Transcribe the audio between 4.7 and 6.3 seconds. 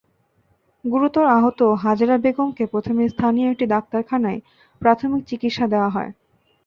প্রাথমিক চিকিৎসা দেওয়া হয়।